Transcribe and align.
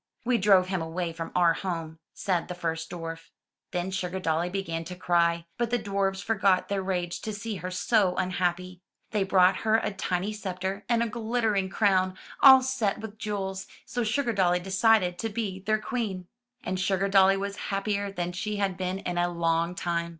''We 0.25 0.41
drove 0.41 0.69
him 0.69 0.81
away 0.81 1.13
from 1.13 1.31
our 1.35 1.53
home," 1.53 1.99
said 2.11 2.47
the 2.47 2.55
first 2.55 2.89
dwarf. 2.89 3.29
Then 3.69 3.91
SugardoUy 3.91 4.51
began 4.51 4.83
to 4.85 4.95
cry, 4.95 5.45
but 5.59 5.69
the 5.69 5.77
dwarfs 5.77 6.21
forgot 6.23 6.69
their 6.69 6.81
rage 6.81 7.21
to 7.21 7.31
see 7.31 7.57
her 7.57 7.69
so 7.69 8.15
unhappy. 8.15 8.81
They 9.11 9.21
brought 9.23 9.57
her 9.57 9.75
a 9.75 9.93
tiny 9.93 10.33
scepter, 10.33 10.83
and 10.89 11.03
a 11.03 11.07
glittering 11.07 11.69
crown 11.69 12.17
all 12.41 12.63
set 12.63 12.97
with 12.99 13.19
jewels, 13.19 13.67
so 13.85 14.01
SugardoUy 14.01 14.63
decided 14.63 15.19
to 15.19 15.29
be 15.29 15.59
their 15.59 15.77
queen. 15.77 16.25
And 16.63 16.79
SugardoUy 16.79 17.37
was 17.37 17.57
happier 17.69 18.11
than 18.11 18.31
she 18.31 18.55
had 18.55 18.77
been 18.77 18.97
in 18.97 19.19
a 19.19 19.29
long 19.31 19.75
time. 19.75 20.09